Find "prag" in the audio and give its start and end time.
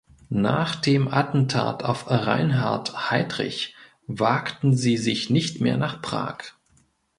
6.01-6.39